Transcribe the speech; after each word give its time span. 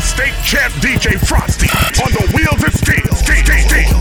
the 0.00 0.06
state 0.06 0.34
champ 0.44 0.72
DJ 0.80 1.18
Frosty 1.28 1.68
on 2.00 2.10
the 2.12 2.24
wheels 2.32 2.62
of 2.64 2.72
steel. 2.72 3.04
steel, 3.20 3.36
steel, 3.44 3.60
steel. 3.68 4.00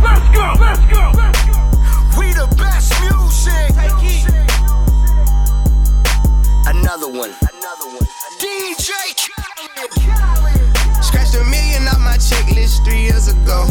Let's 0.00 0.24
go, 0.32 0.46
let's 0.56 0.84
go, 0.88 1.12
let's 1.12 1.40
go. 1.44 1.56
We 2.16 2.32
the 2.32 2.48
best 2.56 2.88
music. 3.04 3.68
Another 6.64 7.08
one. 7.08 7.32
Another 7.52 7.88
one. 7.92 8.06
DJ 8.40 8.92
Khaled. 9.76 11.04
Scratched 11.04 11.34
a 11.34 11.44
million 11.44 11.84
off 11.88 12.00
my 12.00 12.16
checklist 12.16 12.84
three 12.84 13.02
years 13.12 13.28
ago. 13.28 13.68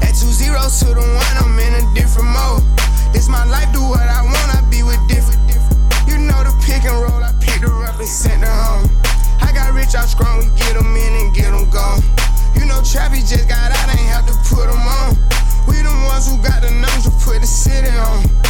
At 0.00 0.16
two 0.16 0.32
zeros 0.32 0.80
to 0.80 0.86
the 0.86 1.04
one, 1.04 1.36
I'm 1.36 1.58
in 1.58 1.74
a 1.74 1.94
different 1.94 2.30
mode. 2.30 2.62
This 3.12 3.28
my 3.28 3.44
life, 3.44 3.70
do 3.74 3.82
what 3.82 4.00
I 4.00 4.22
want, 4.22 4.48
I 4.56 4.64
be 4.70 4.82
with 4.82 5.00
different. 5.08 5.40
You 6.08 6.16
know 6.16 6.40
the 6.42 6.56
pick 6.64 6.84
and 6.84 6.96
roll, 7.02 7.22
I 7.22 7.32
picked 7.40 7.64
her 7.64 7.84
up 7.84 7.98
and 7.98 8.08
sent 8.08 8.44
her 8.44 8.48
home. 8.48 8.88
I 9.40 9.52
got 9.52 9.72
rich 9.72 9.94
out 9.94 10.08
strong, 10.08 10.38
we 10.38 10.46
get 10.58 10.74
them 10.74 10.94
in 10.94 11.12
and 11.14 11.34
get 11.34 11.50
them 11.50 11.68
gone. 11.70 12.02
You 12.54 12.66
know 12.66 12.80
Trappy 12.82 13.20
just 13.26 13.48
got 13.48 13.72
out, 13.72 13.88
ain't 13.88 14.00
have 14.10 14.26
to 14.26 14.34
put 14.48 14.66
them 14.66 14.78
on. 14.78 15.16
We 15.66 15.82
the 15.82 15.90
ones 16.06 16.28
who 16.28 16.36
got 16.42 16.62
the 16.62 16.70
numbers 16.70 17.04
to 17.04 17.10
put 17.24 17.40
the 17.40 17.46
city 17.46 17.90
on. 17.90 18.43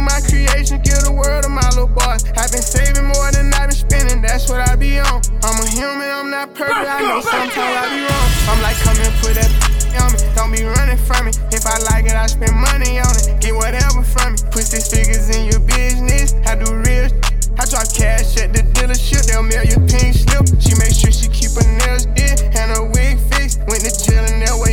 With 0.00 0.08
my 0.08 0.20
creation, 0.24 0.80
give 0.80 1.00
the 1.04 1.12
world 1.12 1.44
to 1.44 1.50
my 1.52 1.66
little 1.76 1.88
boys. 1.88 2.24
I've 2.36 2.50
been 2.50 2.64
saving 2.64 3.04
more 3.04 3.28
than 3.32 3.52
I've 3.52 3.68
been 3.68 3.76
spending, 3.76 4.22
that's 4.22 4.48
what 4.48 4.60
I 4.64 4.76
be 4.76 4.98
on. 4.98 5.20
I'm 5.44 5.56
a 5.60 5.66
human, 5.68 6.08
I'm 6.08 6.30
not 6.30 6.54
perfect, 6.54 6.88
I 6.88 7.04
know 7.04 7.20
sometimes 7.20 7.74
I 7.76 7.84
be 7.92 8.00
wrong. 8.08 8.28
I'm 8.48 8.60
like, 8.64 8.76
come 8.80 8.96
and 8.96 9.14
put 9.20 9.36
that 9.36 9.50
on 10.00 10.08
me, 10.12 10.18
don't 10.32 10.52
be 10.52 10.64
running 10.64 11.00
from 11.04 11.28
me. 11.28 11.32
If 11.52 11.66
I 11.66 11.76
like 11.92 12.08
it, 12.08 12.16
I 12.16 12.26
spend 12.26 12.56
money 12.56 12.98
on 12.98 13.12
it, 13.12 13.40
get 13.40 13.54
whatever 13.54 14.02
from 14.02 14.34
me. 14.34 14.38
Put 14.50 14.64
six 14.64 14.88
figures 14.88 15.28
in 15.28 15.50
your 15.52 15.60
business, 15.60 16.32
I 16.48 16.56
do 16.56 16.72
real. 16.72 17.08
I 17.60 17.68
drop 17.68 17.92
cash 17.92 18.40
at 18.40 18.56
the 18.56 18.64
dealership, 18.72 19.28
they'll 19.28 19.44
mail 19.44 19.64
you 19.64 19.76
pink 19.84 20.16
slip. 20.16 20.48
She 20.56 20.72
make 20.80 20.96
sure 20.96 21.12
she 21.12 21.28
keep 21.28 21.52
her 21.60 21.68
nails 21.84 22.06
did 22.16 22.40
and 22.56 22.72
her 22.72 22.84
wig 22.88 23.20
fixed. 23.28 23.60
Went 23.68 23.84
to 23.84 23.92
jail 23.92 24.24
and 24.24 24.40
that 24.40 24.56
way 24.56 24.69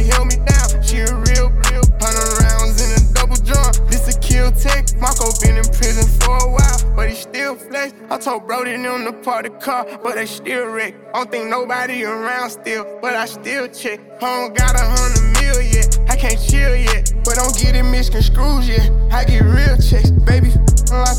tech. 4.68 4.86
Marco 5.00 5.32
been 5.42 5.58
in 5.58 5.64
prison 5.64 6.08
for 6.20 6.36
a 6.38 6.50
while, 6.52 6.96
but 6.96 7.10
he 7.10 7.16
still 7.16 7.56
flex. 7.56 7.94
I 8.10 8.18
told 8.18 8.48
Brody 8.48 8.72
them 8.72 9.06
to 9.06 9.14
park 9.14 9.44
the 9.44 9.50
car, 9.50 9.86
but 10.04 10.16
they 10.16 10.26
still 10.26 10.68
wreck. 10.68 10.94
I 11.14 11.20
don't 11.20 11.32
think 11.32 11.50
nobody 11.50 12.04
around 12.04 12.50
still, 12.50 13.00
but 13.02 13.16
I 13.16 13.26
still 13.26 13.68
check. 13.68 14.00
I 14.22 14.26
don't 14.26 14.56
got 14.56 14.76
a 14.76 14.84
hundred 14.84 15.42
mil 15.42 15.62
yet, 15.62 16.00
I 16.10 16.16
can't 16.16 16.40
chill 16.40 16.76
yet, 16.76 17.14
but 17.24 17.36
don't 17.36 17.56
get 17.58 17.76
it 17.76 17.84
misconstrued 17.84 18.66
yet. 18.66 18.90
I 19.12 19.24
get 19.26 19.44
real 19.44 19.78
checks, 19.78 20.12
baby. 20.12 20.52
Like 20.92 21.18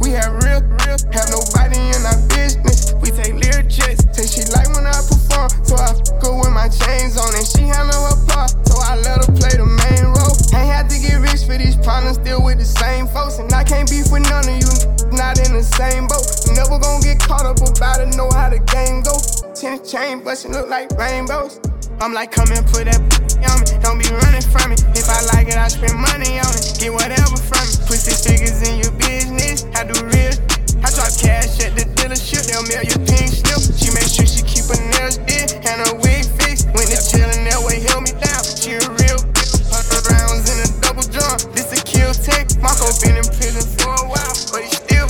we 0.00 0.10
have 0.10 0.32
real, 0.44 0.62
real, 0.82 0.98
have 1.12 1.28
nobody 1.30 1.80
in 1.94 2.02
our 2.06 2.20
business. 2.28 2.94
We 3.02 3.10
take 3.10 3.34
lyric 3.34 3.68
checks. 3.68 4.04
Say 4.12 4.26
she 4.26 4.42
like 4.52 4.68
when 4.74 4.86
I 4.86 4.98
perform, 5.06 5.50
so 5.64 5.76
I 5.76 5.94
go 6.20 6.38
with 6.38 6.52
my 6.52 6.68
chains 6.68 7.16
on 7.16 7.34
and 7.34 7.46
she 7.46 7.62
handle 7.62 8.09
for 11.50 11.58
these 11.58 11.76
problems, 11.76 12.14
still 12.22 12.42
with 12.42 12.58
the 12.58 12.64
same 12.64 13.10
folks, 13.10 13.42
and 13.42 13.50
I 13.52 13.64
can't 13.64 13.90
beef 13.90 14.06
with 14.14 14.22
none 14.30 14.46
of 14.46 14.54
you. 14.54 14.70
Not 15.10 15.42
in 15.42 15.50
the 15.50 15.66
same 15.66 16.06
boat. 16.06 16.22
Never 16.54 16.78
gonna 16.78 17.02
get 17.02 17.18
caught 17.18 17.42
up 17.42 17.58
about 17.58 17.98
it, 17.98 18.14
know 18.14 18.30
how 18.30 18.46
the 18.46 18.62
game 18.70 19.02
go. 19.02 19.18
Tennis 19.50 19.90
chain 19.90 20.22
bustin' 20.22 20.54
look 20.54 20.70
like 20.70 20.94
rainbows. 20.94 21.58
I'm 21.98 22.14
like, 22.14 22.30
come 22.30 22.46
and 22.54 22.62
put 22.70 22.86
that 22.86 23.02
on 23.50 23.56
me. 23.58 23.66
Don't 23.82 23.98
be 23.98 24.06
running 24.22 24.46
from 24.46 24.70
me. 24.70 24.76
If 24.94 25.10
I 25.10 25.18
like 25.34 25.50
it, 25.50 25.58
I 25.58 25.66
spend 25.66 25.98
money 25.98 26.38
on 26.38 26.52
it. 26.54 26.78
Get 26.78 26.94
whatever 26.94 27.34
from 27.34 27.66
me. 27.66 27.74
Put 27.82 27.98
six 27.98 28.22
figures 28.22 28.62
in 28.62 28.78
your 28.78 28.94
business. 28.94 29.66
I 29.74 29.82
do 29.82 29.98
real. 30.06 30.32
I 30.86 30.88
drop 30.94 31.10
cash 31.18 31.58
at 31.66 31.74
the 31.74 31.84
dealership. 31.98 32.46
They'll 32.46 32.64
mail 32.70 32.86
you 32.86 32.96
pink 33.10 33.34
slip. 33.34 33.58
She 33.74 33.90
make 33.90 34.06
sure 34.06 34.24
she 34.24 34.46
keep 34.46 34.70
her 34.70 34.80
nails 34.96 35.18
did 35.26 35.58
and 35.66 35.82
her 35.82 35.94
wig 35.98 36.24
fixed. 36.40 36.70
Went 36.72 36.88
to 36.94 36.98
jail 37.10 37.29
Marco 42.80 42.98
been 43.04 43.16
in 43.16 43.24
prison 43.36 43.60
for 43.76 43.92
a 43.92 44.08
while, 44.08 44.36
but 44.52 44.64
he 44.64 44.72
still. 44.72 45.08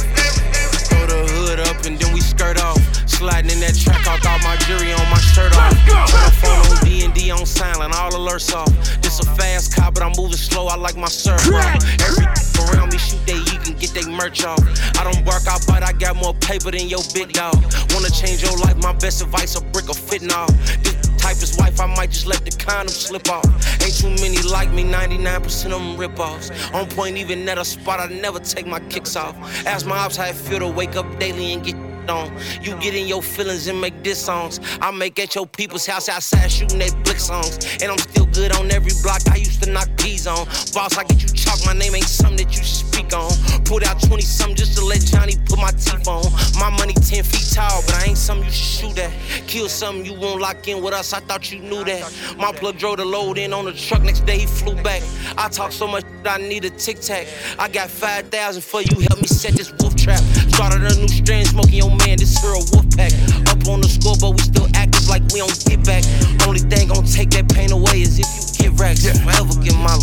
Throw 0.91 1.06
the 1.06 1.22
hood 1.31 1.60
up 1.70 1.86
and 1.86 1.97
then 1.97 2.12
we 2.12 2.20
skirt 2.20 2.60
off. 2.60 2.82
Sliding 3.06 3.53
in 3.53 3.60
that 3.60 3.78
track, 3.78 4.03
I 4.08 4.19
got 4.19 4.42
my 4.42 4.56
jury 4.66 4.92
on 4.92 5.06
my 5.06 5.20
shirt 5.20 5.54
off. 5.54 5.70
Put 5.86 6.19
my 6.19 6.31
phone 6.42 6.66
on 6.66 6.84
D 6.84 7.04
and 7.04 7.14
D 7.14 7.31
on 7.31 7.47
silent, 7.47 7.94
all 7.94 8.10
alerts 8.10 8.53
off. 8.53 8.66
This 9.03 9.20
a 9.20 9.26
fast 9.38 9.76
car, 9.76 9.92
but 9.92 10.03
I'm 10.03 10.12
moving 10.19 10.36
slow. 10.36 10.66
I 10.66 10.75
like 10.75 10.97
my 10.97 11.06
surf. 11.06 11.47
Every 11.47 12.26
around 12.75 12.91
me 12.91 12.98
shoot 12.98 13.22
they 13.25 13.38
you 13.38 13.58
can 13.62 13.75
get 13.78 13.94
they 13.94 14.04
merch 14.10 14.42
off. 14.42 14.58
I 14.98 15.04
don't 15.04 15.25
work 15.25 15.47
out, 15.47 15.62
but 15.69 15.84
I 15.84 15.92
got 15.92 16.16
more 16.16 16.34
paper 16.34 16.72
than 16.72 16.88
your 16.88 17.06
big 17.14 17.32
dog. 17.32 17.54
Wanna 17.94 18.10
change 18.10 18.42
your 18.42 18.56
life? 18.58 18.82
My 18.82 18.94
best 18.94 19.22
advice: 19.22 19.54
a 19.54 19.62
brick 19.62 19.88
of 19.88 19.97
fitting 19.97 20.32
off. 20.32 20.50
This 20.82 21.09
type 21.20 21.36
is 21.42 21.56
wife, 21.58 21.81
I 21.81 21.86
might 21.86 22.10
just 22.10 22.26
let 22.26 22.44
the 22.44 22.50
condom 22.50 22.88
slip 22.88 23.28
off. 23.28 23.47
Ain't 23.82 23.97
too 23.97 24.10
many 24.22 24.41
like 24.42 24.70
me, 24.72 24.84
99% 24.84 25.66
of 25.66 25.70
them 25.70 25.97
rip 25.97 26.19
offs. 26.19 26.50
On 26.72 26.88
point, 26.88 27.16
even 27.16 27.48
at 27.48 27.58
a 27.58 27.64
spot, 27.64 28.00
I 28.00 28.06
never 28.06 28.38
take 28.38 28.66
my 28.66 28.81
kicks 28.88 29.16
off. 29.16 29.36
Ask 29.66 29.86
my 29.86 29.98
ops 29.98 30.16
how 30.16 30.26
it 30.26 30.34
feel 30.34 30.60
to 30.60 30.69
wake 30.69 30.97
up 30.97 31.06
daily 31.19 31.53
and 31.53 31.64
get 31.64 31.76
on. 32.08 32.32
You 32.62 32.76
get 32.76 32.94
in 32.94 33.06
your 33.06 33.22
feelings 33.22 33.66
and 33.66 33.81
make 33.81 34.03
diss 34.03 34.19
songs. 34.25 34.60
I 34.81 34.91
make 34.91 35.19
at 35.19 35.34
your 35.34 35.47
people's 35.47 35.86
house 35.86 36.08
outside 36.08 36.50
shooting 36.50 36.78
they 36.78 36.91
blick 37.04 37.19
songs. 37.19 37.58
And 37.81 37.91
I'm 37.91 37.98
still 37.98 38.26
good 38.26 38.52
on 38.56 38.70
every 38.70 38.92
block 39.02 39.22
I 39.31 39.37
used 39.37 39.62
to 39.62 39.70
knock 39.70 39.88
peas 40.00 40.27
on. 40.27 40.47
Boss, 40.75 40.97
I 40.97 41.05
get 41.05 41.22
you 41.22 41.28
chalk, 41.28 41.59
my 41.66 41.72
name 41.72 41.94
ain't 41.94 42.05
something 42.05 42.44
that 42.44 42.56
you 42.56 42.65
speak 42.65 43.12
on. 43.12 43.31
Pulled 43.64 43.85
out 43.85 44.00
20 44.02 44.23
something 44.23 44.56
just 44.56 44.76
to 44.79 44.85
let 44.85 45.00
Johnny 45.00 45.37
put 45.47 45.58
my 45.58 45.70
teeth 45.73 46.08
on. 46.08 46.25
My 46.58 46.70
money 46.70 46.94
10 46.94 47.25
feet 47.25 47.55
tall, 47.55 47.82
but 47.87 47.94
I 47.97 48.05
ain't 48.08 48.19
something 48.19 48.47
you 48.47 48.52
should 48.52 48.94
shoot 48.94 48.99
at. 48.99 49.12
Kill 49.47 49.69
something 49.69 50.05
you 50.05 50.14
won't 50.19 50.41
lock 50.41 50.67
in 50.69 50.82
with 50.82 50.94
us, 50.94 51.12
I 51.12 51.20
thought 51.20 51.52
you 51.52 51.61
knew 51.61 51.85
that. 51.85 52.02
My 52.38 52.52
plug 52.52 52.79
drove 52.79 52.97
the 52.97 53.05
load 53.05 53.38
in 53.38 53.52
on 53.52 53.64
the 53.64 53.73
truck, 53.73 54.02
next 54.02 54.26
day 54.26 54.38
he 54.38 54.47
flew 54.47 54.75
back. 54.82 55.02
I 55.37 55.49
talk 55.49 55.73
so 55.73 55.87
much, 55.87 56.05
I 56.25 56.38
need 56.38 56.64
a 56.64 56.70
tic 56.70 57.00
tac. 57.00 57.26
I 57.58 57.69
got 57.69 57.91
5,000 57.91 58.62
for 58.62 58.82
you, 58.82 59.00
help 59.08 59.20
me 59.20 59.26
set 59.29 59.55
this 59.55 59.73
wolf 59.81 59.97
trap. 59.97 60.20
Started 60.55 60.82
a 60.82 60.94
new 61.00 61.08
strand, 61.08 61.49
smoking 61.49 61.75
your 61.75 61.91
man, 61.91 62.19
this 62.19 62.38
here 62.41 62.52
a 62.52 62.62
wolf 62.73 62.87
pack. 62.97 63.12
Up 63.50 63.67
on 63.69 63.81
the 63.81 63.88
score, 63.88 64.17
but 64.20 64.32
we 64.32 64.38
still 64.38 64.69
active 64.75 65.08
like 65.08 65.23
we 65.32 65.41
don't 65.41 65.64
get 65.67 65.85
back. 65.85 66.05
Only 66.47 66.61
thing 66.61 66.88
gon' 66.88 67.05
take 67.05 67.31
that 67.31 67.49
pain 67.52 67.73
away 67.73 68.02
is 68.02 68.19
if 68.19 68.26
you 68.26 68.50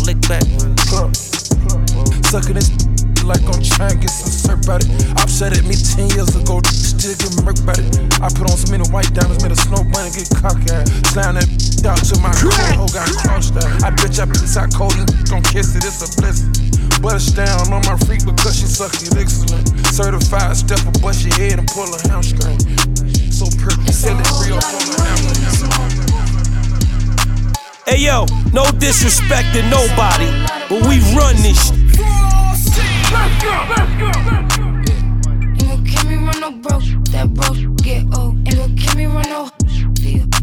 lick 0.08 0.20
back. 0.24 0.40
Sucking 2.32 2.56
this 2.56 2.72
like 3.28 3.44
I'm 3.44 3.60
trying 3.60 3.92
to 3.92 4.00
get 4.00 4.08
some 4.08 4.32
surf 4.32 4.64
out 4.72 4.80
it. 4.80 4.88
Upset 5.20 5.52
at 5.52 5.68
me 5.68 5.76
10 5.76 6.16
years 6.16 6.32
ago, 6.32 6.64
still 6.64 7.12
get 7.12 7.28
murk 7.44 7.60
about 7.60 7.76
it. 7.76 7.92
I 8.24 8.32
put 8.32 8.48
on 8.48 8.56
so 8.56 8.72
many 8.72 8.88
white 8.88 9.12
diamonds, 9.12 9.44
made 9.44 9.52
a 9.52 9.60
snow 9.60 9.84
bunny 9.92 10.08
get 10.16 10.32
cocky. 10.32 10.64
Slam 11.12 11.36
that 11.36 11.44
out 11.84 12.00
to 12.08 12.16
my 12.24 12.32
cold, 12.40 12.88
got 12.96 13.04
crossed 13.20 13.60
out. 13.60 13.68
I 13.84 13.92
bitch 13.92 14.16
up 14.16 14.32
inside 14.32 14.72
cold, 14.72 14.96
you 14.96 15.04
gon' 15.28 15.44
kiss 15.44 15.76
it, 15.76 15.84
it's 15.84 16.00
a 16.00 16.08
blessing. 16.16 16.56
bust 17.04 17.36
down 17.36 17.68
on 17.68 17.84
my 17.84 18.00
freak 18.08 18.24
because 18.24 18.56
she 18.56 18.64
sucking 18.64 19.12
excellent. 19.12 19.68
Certified 19.92 20.56
stepper, 20.56 20.94
bust 21.04 21.20
your 21.20 21.36
head 21.36 21.60
and 21.60 21.68
pull 21.68 21.92
a 21.92 22.00
hamstring. 22.08 22.56
So 23.28 23.44
pretty, 23.60 23.92
sell 23.92 24.16
it 24.16 24.28
real 24.40 24.56
on 24.56 24.72
the 24.72 25.04
hamstring. 25.04 25.47
Hey 27.88 28.04
yo, 28.04 28.26
no 28.52 28.70
disrespect 28.72 29.54
to 29.54 29.62
nobody, 29.70 30.28
but 30.68 30.86
we 30.86 31.00
run 31.16 31.36
this. 31.36 31.70
Let's 31.72 32.68
go, 33.42 33.64
let's 33.66 33.94
go, 33.96 34.10
let's 34.28 34.56
go. 34.58 34.64
Ain't 35.64 35.88
kill 35.88 36.04
me 36.10 36.16
run 36.16 36.38
no 36.38 36.50
broke, 36.50 36.84
that 37.12 37.32
broke 37.32 37.56
get 37.82 38.04
old. 38.14 38.46
Ain't 38.46 38.78
kill 38.78 38.94
me 38.94 39.06
run 39.06 39.22
no 39.30 39.48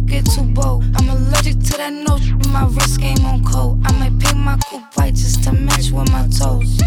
get 0.07 0.25
too 0.25 0.42
bold. 0.56 0.86
I'm 0.97 1.07
allergic 1.07 1.59
to 1.59 1.77
that 1.77 1.94
nose, 1.94 2.27
my 2.47 2.65
wrist 2.65 3.00
game 3.00 3.24
on 3.24 3.44
cold. 3.44 3.80
I 3.86 3.92
might 3.92 4.18
paint 4.18 4.38
my 4.38 4.57
coupe 4.65 4.97
white 4.97 5.13
just 5.13 5.44
to 5.44 5.51
match 5.51 5.92
with 5.92 6.12
my 6.12 6.27
toes. 6.30 6.81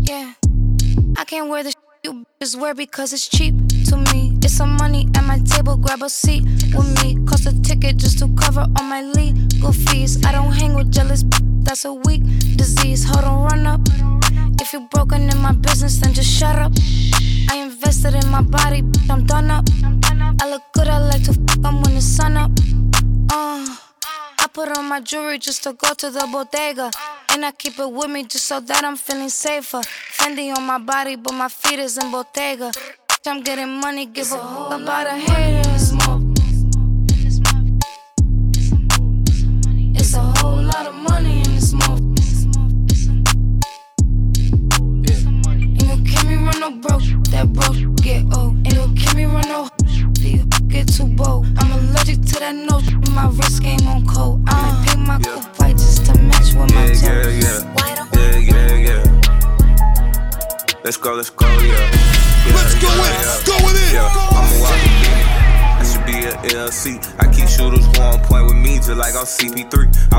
Yeah, 0.00 0.32
I 1.18 1.24
can't 1.26 1.50
wear 1.50 1.62
the 1.62 1.74
you 2.04 2.24
bitches 2.40 2.58
wear 2.58 2.72
because 2.72 3.12
it's 3.12 3.28
cheap 3.28 3.54
to 3.86 3.96
me. 4.12 4.36
It's 4.42 4.54
some 4.54 4.76
money 4.76 5.08
at 5.14 5.24
my 5.24 5.38
table, 5.38 5.76
grab 5.76 6.02
a 6.02 6.08
seat 6.10 6.42
with 6.74 7.02
me. 7.02 7.18
Cost 7.26 7.46
a 7.46 7.62
ticket 7.62 7.96
just 7.96 8.18
to 8.18 8.28
cover 8.36 8.66
all 8.76 8.84
my 8.84 9.02
legal 9.02 9.72
fees. 9.72 10.24
I 10.24 10.32
don't 10.32 10.52
hang 10.52 10.74
with 10.74 10.92
jealous, 10.92 11.24
that's 11.62 11.84
a 11.84 11.92
weak 11.92 12.22
disease. 12.56 13.04
Hold 13.04 13.24
on, 13.24 13.44
run 13.44 13.66
up. 13.66 13.80
If 14.60 14.72
you're 14.72 14.88
broken 14.90 15.28
in 15.30 15.38
my 15.38 15.52
business, 15.52 15.96
then 15.98 16.12
just 16.14 16.30
shut 16.30 16.56
up. 16.56 16.72
I 17.50 17.56
invested 17.58 18.14
in 18.14 18.28
my 18.30 18.42
body, 18.42 18.84
I'm 19.08 19.26
done 19.26 19.50
up. 19.50 19.64
I 20.42 20.48
look 20.50 20.62
good, 20.72 20.88
I 20.88 20.98
like 20.98 21.24
to 21.24 21.34
fuck, 21.34 21.64
I'm 21.64 21.82
when 21.82 21.94
the 21.94 22.00
sun 22.00 22.36
up. 22.36 22.50
Uh, 23.32 23.76
I 24.38 24.46
put 24.52 24.76
on 24.76 24.88
my 24.88 25.00
jewelry 25.00 25.38
just 25.38 25.62
to 25.64 25.72
go 25.72 25.94
to 25.94 26.10
the 26.10 26.28
bodega. 26.32 26.90
And 27.32 27.44
I 27.44 27.52
keep 27.52 27.78
it 27.78 27.92
with 27.92 28.10
me 28.10 28.24
just 28.24 28.46
so 28.46 28.58
that 28.58 28.84
I'm 28.84 28.96
feeling 28.96 29.28
safer. 29.28 29.80
Fendi 29.80 30.52
on 30.56 30.64
my 30.64 30.78
body, 30.78 31.14
but 31.16 31.32
my 31.32 31.48
feet 31.48 31.78
is 31.78 31.96
in 31.96 32.10
Bottega. 32.10 32.72
I'm 33.26 33.42
getting 33.42 33.80
money, 33.80 34.06
give 34.06 34.32
a 34.32 34.36
about 34.36 35.06
a 35.06 35.10
haters. 35.10 35.69
CP3. 69.30 70.09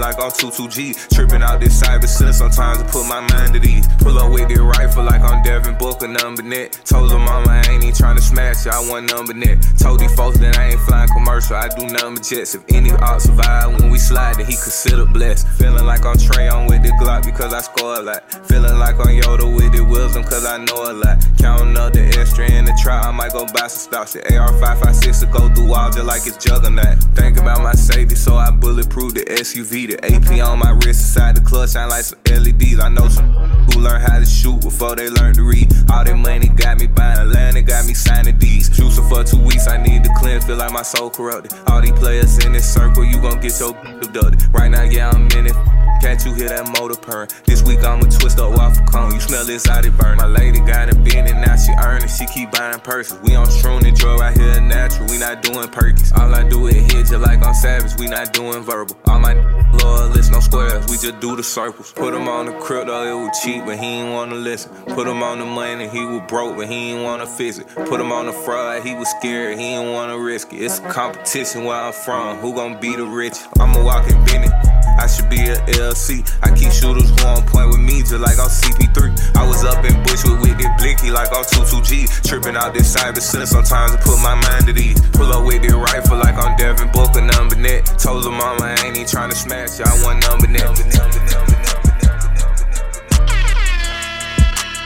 Like 0.00 0.16
I'm 0.16 0.30
22G. 0.30 1.14
Tripping 1.14 1.42
out 1.42 1.60
this 1.60 1.78
cyber 1.78 2.08
center 2.08 2.32
sometimes 2.32 2.78
I 2.80 2.86
put 2.88 3.04
my 3.04 3.20
mind 3.20 3.54
at 3.54 3.66
ease. 3.66 3.86
Pull 3.98 4.16
up 4.18 4.32
with 4.32 4.48
this 4.48 4.58
rifle 4.58 5.04
like 5.04 5.20
I'm 5.20 5.42
Devin 5.42 5.76
Booker, 5.76 6.08
number 6.08 6.42
net. 6.42 6.80
Told 6.86 7.12
her 7.12 7.18
mama 7.18 7.50
I 7.50 7.70
ain't 7.70 7.84
even 7.84 7.94
trying 7.94 8.16
to 8.16 8.22
smash 8.22 8.64
it, 8.64 8.72
I 8.72 8.80
want 8.88 9.12
number 9.12 9.34
net. 9.34 9.58
Told 9.78 10.00
these 10.00 10.14
folks 10.14 10.38
that 10.38 10.56
I 10.56 10.70
ain't 10.70 10.80
flying 10.80 11.08
commercial, 11.08 11.56
I 11.56 11.68
do 11.68 11.86
number 11.86 12.18
jets. 12.22 12.54
If 12.54 12.64
any 12.72 12.92
art 12.92 13.20
survive 13.20 13.78
when 13.78 13.90
we 13.90 13.98
slide, 13.98 14.36
then 14.36 14.46
he 14.46 14.54
consider 14.54 15.04
blessed. 15.04 15.46
Feeling 15.58 15.84
like 15.84 16.06
I'm 16.06 16.16
Trae 16.16 16.48
Young 16.48 16.66
with 16.66 16.82
the 16.82 16.96
Glock 16.96 17.26
because 17.26 17.52
I 17.52 17.60
score 17.60 17.96
a 17.96 18.00
lot. 18.00 18.24
Feeling 18.48 18.78
like 18.78 18.96
I'm 18.96 19.12
Yoda 19.20 19.54
with 19.54 19.76
the 19.76 19.84
wisdom 19.84 20.24
cause 20.24 20.46
I 20.46 20.56
know 20.64 20.80
a 20.90 20.94
lot. 20.96 21.20
Counting 21.38 21.76
up 21.76 21.92
the 21.92 22.08
extra 22.18 22.50
in 22.50 22.64
the 22.64 22.72
trap, 22.82 23.04
I 23.04 23.10
might 23.10 23.32
go 23.32 23.44
buy 23.52 23.68
some 23.68 23.92
stocks. 23.92 24.14
The 24.14 24.20
AR556 24.20 25.20
to 25.20 25.26
go 25.26 25.54
through 25.54 25.74
all 25.74 25.90
just 25.90 26.06
like 26.06 26.26
it's 26.26 26.42
juggernaut. 26.42 26.96
Think 27.14 27.36
about 27.36 27.60
my 27.60 27.72
safety, 27.72 28.14
so 28.14 28.36
I 28.36 28.50
bulletproof 28.50 29.12
the 29.12 29.24
SUV. 29.24 29.89
AP 30.02 30.40
on 30.46 30.58
my 30.58 30.70
wrist, 30.70 31.02
inside 31.02 31.36
the 31.36 31.40
clutch, 31.40 31.72
shine 31.72 31.88
like 31.88 32.04
some 32.04 32.18
LEDs. 32.26 32.80
I 32.80 32.88
know 32.88 33.08
some 33.08 33.32
who 33.70 33.80
learn 33.80 34.00
how 34.00 34.18
to 34.18 34.26
shoot 34.26 34.60
before 34.60 34.94
they 34.96 35.08
learn 35.08 35.34
to 35.34 35.42
read. 35.42 35.72
All 35.90 36.04
that 36.04 36.16
money 36.16 36.48
got 36.48 36.78
me 36.78 36.86
buying 36.86 37.18
a 37.18 37.24
land, 37.24 37.56
it 37.56 37.62
got 37.62 37.86
me 37.86 37.94
signing 37.94 38.38
these. 38.38 38.68
Juicing 38.70 39.08
for 39.08 39.24
two 39.24 39.42
weeks, 39.42 39.68
I 39.68 39.82
need 39.82 40.04
to 40.04 40.10
cleanse, 40.18 40.44
feel 40.44 40.56
like 40.56 40.72
my 40.72 40.82
soul 40.82 41.10
corrupted. 41.10 41.52
All 41.66 41.80
these 41.80 41.92
players 41.92 42.44
in 42.44 42.52
this 42.52 42.72
circle, 42.72 43.04
you 43.04 43.20
gon' 43.20 43.40
get 43.40 43.58
your 43.58 43.76
abducted. 44.02 44.42
Right 44.52 44.70
now, 44.70 44.82
yeah, 44.82 45.10
I'm 45.10 45.26
in 45.38 45.46
it. 45.46 45.79
Can't 46.00 46.24
you 46.24 46.32
hear 46.34 46.48
that 46.48 46.68
motor 46.78 46.96
purring? 46.96 47.30
This 47.44 47.62
week 47.62 47.80
I'ma 47.80 48.04
twist 48.04 48.38
up 48.38 48.56
waffle 48.56 48.84
cone. 48.86 49.12
You 49.14 49.20
smell 49.20 49.44
this 49.44 49.68
out 49.68 49.84
it 49.84 49.96
burn. 49.96 50.18
My 50.18 50.26
lady 50.26 50.60
got 50.60 50.90
a 50.90 50.94
bin 50.94 51.26
and 51.26 51.40
now 51.40 51.56
she 51.56 51.72
earning. 51.84 52.08
She 52.08 52.26
keep 52.26 52.52
buying 52.52 52.80
purses. 52.80 53.18
We 53.22 53.34
on 53.34 53.46
shroom 53.46 53.84
and 53.86 53.96
drug 53.96 54.20
right 54.20 54.36
here 54.36 54.60
natural. 54.60 55.08
We 55.08 55.18
not 55.18 55.42
doing 55.42 55.68
perkies. 55.68 56.16
All 56.16 56.34
I 56.34 56.48
do 56.48 56.66
is 56.66 56.76
hit 56.76 57.06
just 57.06 57.20
like 57.20 57.44
I'm 57.44 57.54
savage. 57.54 57.98
We 57.98 58.06
not 58.06 58.32
doing 58.32 58.62
verbal. 58.62 58.96
All 59.06 59.18
my 59.18 59.34
loyalists, 59.82 60.30
no 60.30 60.40
squares. 60.40 60.86
We 60.86 60.96
just 60.96 61.20
do 61.20 61.36
the 61.36 61.42
circles. 61.42 61.92
Put 61.92 62.14
him 62.14 62.28
on 62.28 62.46
the 62.46 62.52
crypto, 62.52 63.02
it 63.04 63.26
was 63.26 63.38
cheap, 63.42 63.64
but 63.64 63.78
he 63.78 63.86
ain't 63.86 64.12
wanna 64.12 64.36
listen. 64.36 64.72
Put 64.94 65.06
him 65.06 65.22
on 65.22 65.38
the 65.38 65.44
money, 65.44 65.88
he 65.88 66.04
was 66.04 66.22
broke, 66.28 66.56
but 66.56 66.68
he 66.68 66.92
ain't 66.92 67.04
wanna 67.04 67.26
fix 67.26 67.58
it. 67.58 67.66
Put 67.68 68.00
him 68.00 68.12
on 68.12 68.26
the 68.26 68.32
fraud, 68.32 68.82
he 68.82 68.94
was 68.94 69.08
scared, 69.08 69.58
he 69.58 69.64
ain't 69.64 69.92
wanna 69.92 70.18
risk 70.18 70.52
it. 70.52 70.62
It's 70.62 70.78
a 70.78 70.88
competition 70.88 71.64
where 71.64 71.76
I'm 71.76 71.92
from. 71.92 72.38
Who 72.38 72.54
gon' 72.54 72.80
be 72.80 72.96
the 72.96 73.04
rich? 73.04 73.36
I'm 73.58 73.74
a 73.74 73.82
walking 73.82 74.24
Bennett. 74.24 74.52
I 74.98 75.06
should 75.06 75.28
be 75.28 75.40
a 75.48 75.56
LC. 75.78 76.26
I 76.42 76.50
keep 76.54 76.72
shooters 76.72 77.08
who 77.10 77.26
on 77.26 77.46
point 77.46 77.68
with 77.68 77.80
me, 77.80 78.00
just 78.00 78.20
like 78.20 78.38
I'm 78.38 78.48
CP3. 78.48 79.36
I 79.36 79.46
was 79.46 79.64
up 79.64 79.84
in 79.84 79.94
Bushwood 80.04 80.40
with 80.42 80.58
this 80.58 80.70
blinky 80.78 81.10
like 81.10 81.28
I'm 81.30 81.44
22G. 81.44 82.26
Tripping 82.26 82.56
out 82.56 82.74
this 82.74 82.94
cyber 82.94 83.20
center 83.20 83.46
sometimes 83.46 83.92
I 83.92 84.00
put 84.00 84.18
my 84.20 84.34
mind 84.34 84.68
at 84.68 84.78
ease. 84.78 85.00
Pull 85.12 85.32
up 85.32 85.44
with 85.46 85.62
this 85.62 85.72
rifle 85.72 86.18
like 86.18 86.34
I'm 86.36 86.56
Devin 86.56 86.90
Booker, 86.92 87.20
number 87.20 87.56
net. 87.56 87.86
Told 87.98 88.24
her 88.24 88.30
mama 88.30 88.64
I 88.64 88.86
ain't 88.86 88.96
even 88.96 89.06
trying 89.08 89.30
to 89.30 89.36
smash 89.36 89.78
you, 89.78 89.84
I 89.86 89.94
want 90.02 90.20
number 90.26 90.46
net. 90.48 90.64
Number 90.64 90.84
net, 90.84 90.98
number 90.98 91.20
net, 91.20 91.36
number 91.36 91.52
net. 91.56 91.90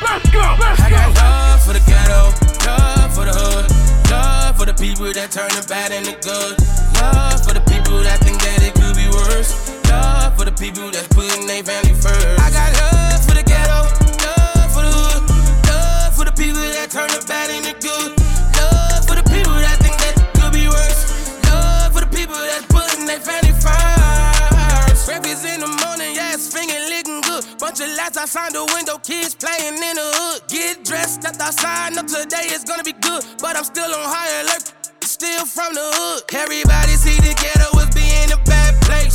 Let's 0.05 0.31
go, 0.31 0.45
let's 0.61 0.81
I 0.81 0.91
got 0.91 1.15
love 1.17 1.63
for 1.65 1.73
the 1.73 1.83
ghetto, 1.89 2.31
love 2.69 3.15
for 3.15 3.25
the 3.25 3.35
hood, 3.35 3.67
love 4.11 4.57
for 4.59 4.67
the 4.67 4.75
people 4.75 5.11
that 5.13 5.31
turn 5.33 5.49
the 5.51 5.65
bad 5.67 5.91
into 5.91 6.13
good, 6.23 6.55
love 7.01 7.43
for 7.43 7.55
the 7.55 7.65
people 7.67 7.99
that 8.05 8.21
think 8.21 8.39
that 8.43 8.63
it 8.63 8.75
could 8.75 8.95
be 8.95 9.09
worse, 9.09 9.74
love 9.95 10.37
for 10.37 10.45
the 10.45 10.53
people 10.53 10.91
that's 10.91 11.09
putting 11.09 11.47
their 11.47 11.63
family 11.63 11.95
first. 11.95 12.41
I 12.41 12.51
got 12.51 12.71
love 12.83 13.21
for 13.27 13.35
the 13.39 13.45
ghetto, 13.47 13.81
love 14.27 14.69
for 14.75 14.83
the 14.83 14.93
hood, 14.93 15.23
love 15.71 16.13
for 16.17 16.25
the 16.25 16.35
people 16.35 16.65
that 16.77 16.91
turn 16.91 17.11
the 17.15 17.23
bad 17.27 17.51
into 17.55 17.75
good, 17.79 18.11
love 18.59 19.03
for 19.07 19.17
the 19.21 19.27
people 19.31 19.55
that 19.55 19.77
think 19.83 19.97
that 20.03 20.15
could 20.37 20.53
be 20.53 20.67
worse, 20.67 21.03
love 21.51 21.93
for 21.95 22.03
the 22.03 22.11
people 22.11 22.39
that's 22.51 22.67
putting 22.75 23.07
their 23.07 23.23
family 23.23 23.55
first. 23.63 25.07
Breakfast 25.07 25.45
in 25.47 25.61
the 25.61 25.71
morning, 25.85 26.17
yeah, 26.19 26.35
it's 26.35 26.49
finger 26.51 26.81
licking 26.91 27.21
good. 27.29 27.45
Bunch 27.59 27.81
of 27.81 27.89
lights 27.95 28.17
outside 28.17 28.53
the 28.53 28.65
window, 28.75 28.99
kids 28.99 29.35
playing 29.35 29.79
in 29.79 29.95
the 30.01 30.09
hood. 30.19 30.41
Get 30.49 30.85
dressed, 30.85 31.23
stepped 31.23 31.41
outside, 31.41 31.95
know 31.95 32.03
today 32.03 32.49
is 32.51 32.65
gonna 32.65 32.83
be 32.83 32.97
good. 33.05 33.23
But 33.39 33.57
I'm 33.57 33.65
still 33.65 33.93
on 33.93 34.07
high 34.09 34.43
alert, 34.43 34.73
still 35.05 35.45
from 35.45 35.75
the 35.77 35.87
hood. 35.97 36.21
Everybody 36.33 36.97
see 36.97 37.21
the 37.21 37.37
ghetto 37.37 37.84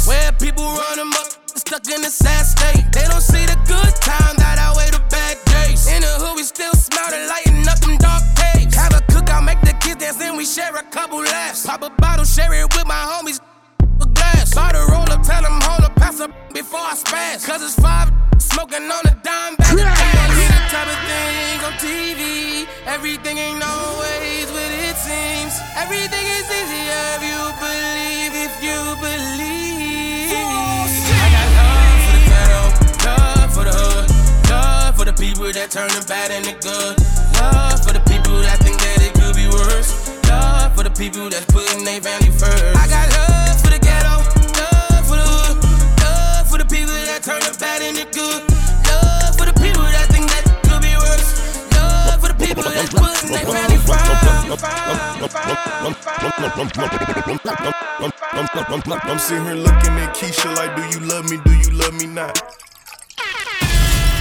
Where 0.10 0.32
people 0.42 0.66
run 0.66 0.98
them 0.98 1.14
up, 1.22 1.30
stuck 1.54 1.86
in 1.86 2.02
a 2.02 2.10
sad 2.10 2.42
state. 2.42 2.82
They 2.98 3.06
don't 3.06 3.22
see 3.22 3.46
the 3.46 3.54
good 3.70 3.94
time 4.02 4.34
that 4.42 4.58
outweigh 4.58 4.90
the 4.90 4.98
bad 5.06 5.38
days. 5.46 5.86
In 5.86 6.02
the 6.02 6.10
hood, 6.18 6.34
we 6.34 6.42
still 6.42 6.74
smell 6.74 7.14
the 7.14 7.30
lighting 7.30 7.62
up 7.70 7.78
them 7.78 7.94
dark 8.02 8.26
caves. 8.34 8.74
Have 8.74 8.98
a 8.98 9.06
cookout, 9.14 9.46
make 9.46 9.62
the 9.62 9.78
kids 9.78 10.02
dance, 10.02 10.18
then 10.18 10.36
we 10.36 10.46
share 10.46 10.74
a 10.74 10.82
couple 10.90 11.22
laughs. 11.22 11.64
Pop 11.64 11.84
a 11.84 11.92
bottle, 12.02 12.26
share 12.26 12.50
it 12.58 12.66
with 12.74 12.88
my 12.90 12.98
homies 13.06 13.38
a 14.02 14.08
glass. 14.18 14.56
Buy 14.56 14.74
the 14.74 14.82
roll 14.90 15.06
up, 15.14 15.22
tell 15.22 15.46
them 15.46 15.62
hold 15.62 15.86
up, 15.86 15.96
pass 15.96 16.20
up 16.20 16.34
before 16.58 16.82
I 16.82 16.98
spaz. 16.98 17.46
Cause 17.46 17.62
it's 17.62 17.78
five 17.78 18.10
smoking 18.42 18.90
on 18.90 19.04
a 19.06 19.14
dime 19.22 19.54
bag. 19.62 19.78
of 19.78 19.86
gas. 19.86 20.34
See 20.34 20.50
the 20.50 20.62
type 20.74 20.90
of 20.90 21.00
thing 21.06 21.58
on 21.70 21.74
TV. 21.78 22.66
Everything 22.90 23.38
ain't 23.38 23.62
always 23.62 24.50
what 24.50 24.72
it 24.90 24.98
seems. 24.98 25.54
Everything 25.78 26.26
is 26.34 26.50
easier 26.50 27.06
if 27.14 27.22
you 27.30 27.42
believe, 27.62 28.34
if 28.34 28.54
you 28.66 28.80
believe. 29.06 29.79
People 35.40 35.56
that 35.56 35.72
turn 35.72 35.88
the 35.96 36.04
bad 36.04 36.36
into 36.36 36.52
good, 36.60 37.00
love 37.40 37.80
for 37.80 37.96
the 37.96 38.04
people 38.12 38.36
that 38.44 38.60
think 38.60 38.76
that 38.76 39.00
it 39.00 39.16
could 39.16 39.32
be 39.40 39.48
worse, 39.48 40.12
love 40.28 40.76
for 40.76 40.84
the 40.84 40.92
people 40.92 41.32
that's 41.32 41.48
putting 41.48 41.88
their 41.88 42.04
family 42.04 42.28
first. 42.28 42.76
I 42.76 42.84
got 42.92 43.08
love 43.08 43.56
for 43.64 43.72
the 43.72 43.80
ghetto, 43.80 44.20
love 44.20 45.08
for 45.08 45.16
the 45.16 45.24
hood, 45.24 45.56
love 46.04 46.44
for 46.44 46.60
the 46.60 46.68
people 46.68 46.92
that 46.92 47.24
turn 47.24 47.40
the 47.40 47.56
bad 47.56 47.80
into 47.80 48.04
good, 48.12 48.44
love 48.92 49.32
for 49.40 49.48
the 49.48 49.56
people 49.64 49.88
that 49.88 50.12
think 50.12 50.28
that 50.28 50.44
it 50.44 50.60
could 50.68 50.84
be 50.84 50.92
worse, 51.00 51.32
love 51.72 52.20
for 52.20 52.36
the 52.36 52.36
people 52.36 52.68
that's 52.68 52.92
putting 52.92 53.32
their 53.32 53.48
family 53.48 53.80
I'm 59.08 59.18
sitting 59.18 59.48
here 59.48 59.56
looking 59.56 59.96
at 60.04 60.12
Keisha 60.12 60.52
like, 60.60 60.76
do 60.76 60.84
you 60.92 61.00
love 61.08 61.32
me? 61.32 61.40
Do 61.48 61.56
you 61.56 61.72
love 61.80 61.96
me 61.96 62.08
not? 62.12 62.36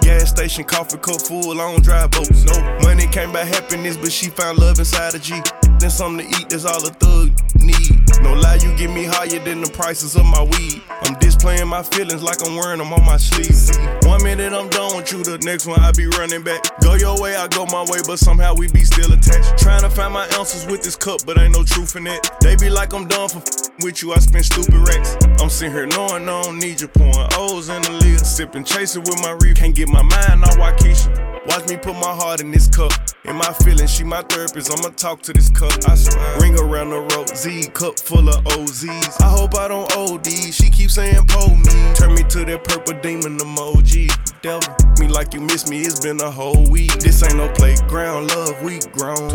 Gas 0.00 0.30
station, 0.30 0.64
coffee 0.64 0.98
cup 0.98 1.20
full, 1.20 1.60
on 1.60 1.80
drive 1.82 2.10
boats. 2.10 2.44
No 2.44 2.78
money 2.82 3.06
came 3.06 3.32
by 3.32 3.44
happiness, 3.44 3.96
but 3.96 4.10
she 4.10 4.30
found 4.30 4.58
love 4.58 4.78
inside 4.78 5.14
a 5.14 5.18
G. 5.18 5.40
Then 5.78 5.90
something 5.90 6.28
to 6.30 6.40
eat, 6.40 6.48
that's 6.48 6.64
all 6.64 6.84
a 6.86 6.90
thug 6.90 7.30
need. 7.60 8.01
No 8.22 8.34
lie, 8.34 8.58
you 8.62 8.74
get 8.76 8.90
me 8.90 9.04
higher 9.04 9.38
than 9.38 9.60
the 9.60 9.70
prices 9.70 10.16
of 10.16 10.24
my 10.24 10.42
weed. 10.42 10.82
I'm 11.02 11.18
displaying 11.18 11.68
my 11.68 11.82
feelings 11.82 12.22
like 12.22 12.38
I'm 12.46 12.56
wearing 12.56 12.78
them 12.78 12.92
on 12.92 13.04
my 13.04 13.16
sleeve. 13.16 13.52
One 14.04 14.22
minute 14.22 14.52
I'm 14.52 14.68
done 14.68 14.96
with 14.96 15.12
you, 15.12 15.22
the 15.22 15.38
next 15.38 15.66
one 15.66 15.80
I 15.80 15.92
be 15.92 16.06
running 16.06 16.42
back. 16.42 16.62
Go 16.80 16.94
your 16.94 17.20
way, 17.20 17.36
I 17.36 17.48
go 17.48 17.66
my 17.66 17.82
way, 17.88 18.00
but 18.06 18.18
somehow 18.18 18.54
we 18.54 18.68
be 18.68 18.84
still 18.84 19.12
attached. 19.12 19.58
Trying 19.58 19.82
to 19.82 19.90
find 19.90 20.14
my 20.14 20.26
answers 20.38 20.66
with 20.66 20.82
this 20.82 20.96
cup, 20.96 21.20
but 21.26 21.38
ain't 21.38 21.52
no 21.52 21.64
truth 21.64 21.96
in 21.96 22.06
it. 22.06 22.30
They 22.40 22.56
be 22.56 22.70
like 22.70 22.92
I'm 22.92 23.08
done 23.08 23.28
for 23.28 23.42
with 23.82 24.02
you, 24.02 24.12
I 24.12 24.18
spend 24.18 24.44
stupid 24.44 24.74
racks. 24.74 25.16
I'm 25.40 25.48
sitting 25.50 25.72
here 25.72 25.86
knowing 25.86 26.28
I 26.28 26.42
don't 26.42 26.58
need 26.58 26.80
you, 26.80 26.88
pouring 26.88 27.28
O's 27.34 27.68
in 27.68 27.82
the 27.82 27.90
lid. 27.90 28.20
Sipping, 28.20 28.64
chasing 28.64 29.02
with 29.02 29.20
my 29.22 29.32
reef. 29.40 29.56
Can't 29.56 29.74
get 29.74 29.88
my 29.88 30.02
mind 30.02 30.44
on 30.44 30.54
Waukesha. 30.60 31.46
Watch 31.46 31.68
me 31.68 31.76
put 31.76 31.94
my 31.94 32.14
heart 32.14 32.40
in 32.40 32.52
this 32.52 32.68
cup. 32.68 32.92
In 33.24 33.34
my 33.34 33.52
feelings, 33.64 33.92
she 33.92 34.04
my 34.04 34.22
therapist. 34.22 34.70
I'ma 34.70 34.94
talk 34.94 35.22
to 35.22 35.32
this 35.32 35.50
cup. 35.50 35.72
I 35.88 35.96
swear. 35.96 36.40
Ring 36.40 36.58
around 36.58 36.90
the 36.90 37.00
road, 37.00 37.28
Z 37.36 37.68
cup 37.72 37.91
full 37.98 38.28
of 38.28 38.42
OZs. 38.44 39.20
I 39.20 39.28
hope 39.28 39.54
I 39.56 39.68
don't 39.68 39.90
OD. 39.96 40.26
She 40.26 40.70
keeps 40.70 40.94
saying 40.94 41.26
pull 41.26 41.54
me. 41.56 41.94
Turn 41.94 42.14
me 42.14 42.22
to 42.24 42.44
that 42.44 42.64
purple 42.64 42.98
demon 43.00 43.38
emoji. 43.38 44.10
Devil 44.42 44.82
me 44.98 45.08
like 45.08 45.34
you 45.34 45.40
miss 45.40 45.68
me. 45.68 45.80
It's 45.82 46.00
been 46.00 46.20
a 46.20 46.30
whole 46.30 46.64
week. 46.70 46.92
This 46.98 47.22
ain't 47.22 47.36
no 47.36 47.48
playground, 47.52 48.28
love. 48.28 48.62
We 48.62 48.78
grown. 48.92 49.30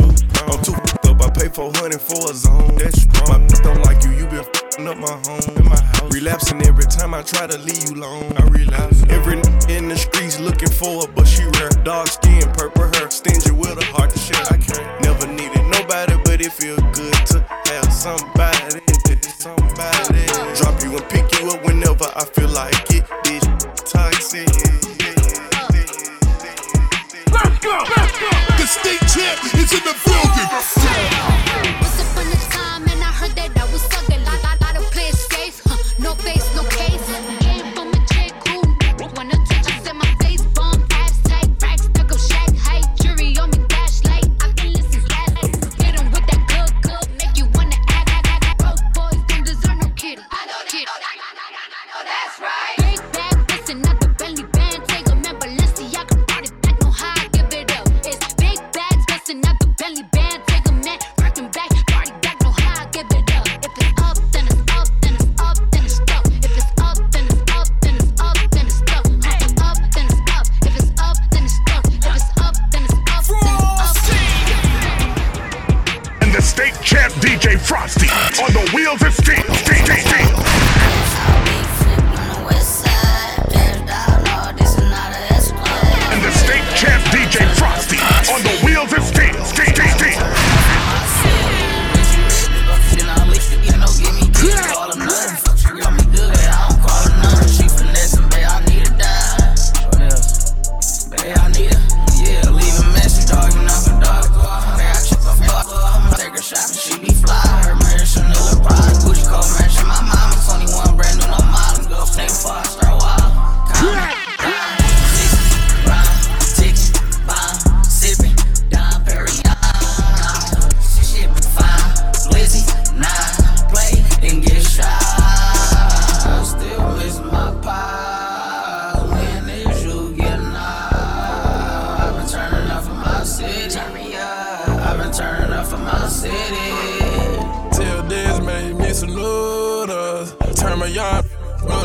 I'm 0.48 0.62
too 0.62 0.74
up. 1.08 1.20
I 1.20 1.30
pay 1.30 1.48
400 1.48 2.00
for 2.00 2.30
a 2.30 2.34
zone. 2.34 2.76
That's 2.76 3.02
strong. 3.02 3.42
My 3.42 3.46
don't 3.62 3.82
like 3.84 4.02
you. 4.04 4.12
You 4.12 4.26
been 4.26 4.88
up 4.88 4.98
my 4.98 5.16
home. 5.26 5.56
In 5.56 5.64
my 5.64 5.80
house. 5.80 6.14
Relapsing 6.14 6.62
every 6.66 6.84
time 6.84 7.14
I 7.14 7.22
try 7.22 7.46
to 7.46 7.58
leave 7.58 7.88
you 7.88 7.96
alone. 7.96 8.32
I 8.36 8.42
relapse. 8.48 9.02
Every 9.08 9.36
in 9.68 9.88
the 9.88 9.96
streets 9.96 10.40
looking 10.40 10.70
for 10.70 11.02
her, 11.02 11.08
but 11.14 11.26
she 11.26 11.44
rare. 11.58 11.70
Dark 11.84 12.08
skin, 12.08 12.27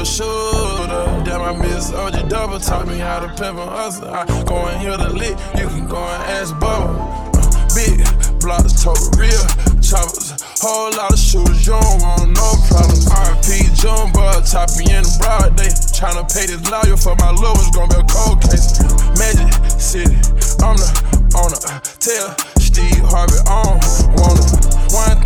a 0.04 0.06
shooter. 0.06 1.06
Damn, 1.24 1.42
I 1.42 1.56
miss 1.56 1.92
OG 1.94 2.28
Double. 2.28 2.60
Taught 2.60 2.88
me 2.88 2.98
how 2.98 3.20
to 3.20 3.28
pimp 3.40 3.58
and 3.58 3.70
hustle. 3.72 4.10
I 4.10 4.26
go 4.44 4.68
and 4.68 4.80
hear 4.82 4.98
the 4.98 5.10
lick. 5.10 5.36
You 5.56 5.68
can 5.68 5.88
go 5.88 5.98
and 5.98 6.24
ask 6.36 6.54
Bubba. 6.56 6.92
Uh, 7.32 7.44
big 7.72 8.04
blocks, 8.44 8.84
total 8.84 9.08
real 9.16 9.46
choppers. 9.80 10.36
Whole 10.60 10.92
lot 10.92 11.14
of 11.14 11.20
shooters. 11.20 11.66
You 11.66 11.80
don't 11.80 12.04
want 12.04 12.36
no 12.36 12.50
problems. 12.68 13.08
RP 13.08 13.72
Jumbo, 13.80 14.44
top 14.44 14.68
me 14.76 14.92
in 14.92 15.08
the 15.08 15.16
broad 15.24 15.56
day. 15.56 15.72
Tryna 15.96 16.28
pay 16.28 16.52
this 16.52 16.64
lawyer 16.68 16.98
for 17.00 17.16
my 17.24 17.32
love. 17.32 17.56
It's 17.64 17.72
gonna 17.72 17.96
be 17.96 18.04
a 18.04 18.08
cold 18.12 18.44
case. 18.44 18.84
Magic 19.16 19.48
City. 19.80 20.20
I'm 20.60 20.76
the 20.76 20.92
owner. 21.40 21.64
Tell 22.04 22.28
Steve 22.60 23.08
Harvey 23.08 23.40
on. 23.48 23.80
Wanna. 24.20 24.74
One 24.92 25.23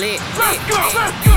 lit. 0.00 0.20
Let's 0.38 0.58
go. 0.70 0.80
Let's 0.98 1.26
go. 1.26 1.32